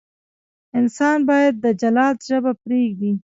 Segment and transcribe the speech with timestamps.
[0.79, 3.11] انسان باید د جلاد ژبه پرېږدي.